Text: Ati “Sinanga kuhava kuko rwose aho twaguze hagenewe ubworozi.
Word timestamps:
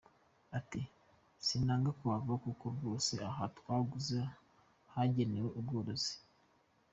Ati 0.57 0.81
“Sinanga 1.45 1.89
kuhava 1.99 2.33
kuko 2.45 2.65
rwose 2.75 3.13
aho 3.27 3.43
twaguze 3.57 4.19
hagenewe 4.93 5.49
ubworozi. 5.59 6.13